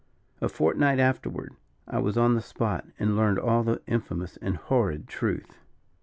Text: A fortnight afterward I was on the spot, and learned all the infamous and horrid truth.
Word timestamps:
A 0.41 0.49
fortnight 0.49 0.97
afterward 0.97 1.53
I 1.87 1.99
was 1.99 2.17
on 2.17 2.33
the 2.33 2.41
spot, 2.41 2.87
and 2.97 3.15
learned 3.15 3.37
all 3.37 3.61
the 3.61 3.83
infamous 3.85 4.35
and 4.37 4.55
horrid 4.57 5.07
truth. 5.07 5.59